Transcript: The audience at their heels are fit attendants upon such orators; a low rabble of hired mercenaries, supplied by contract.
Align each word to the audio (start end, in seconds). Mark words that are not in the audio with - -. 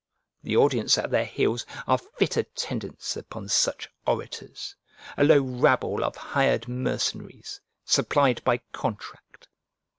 The 0.41 0.57
audience 0.57 0.97
at 0.97 1.11
their 1.11 1.25
heels 1.25 1.63
are 1.85 1.99
fit 1.99 2.35
attendants 2.35 3.15
upon 3.15 3.49
such 3.49 3.87
orators; 4.07 4.75
a 5.15 5.23
low 5.23 5.43
rabble 5.43 6.03
of 6.03 6.15
hired 6.15 6.67
mercenaries, 6.67 7.61
supplied 7.85 8.43
by 8.43 8.61
contract. 8.71 9.47